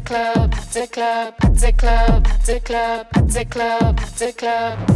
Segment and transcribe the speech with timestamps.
[0.00, 4.93] Club, the club, the club, the club, the club, the club, the club.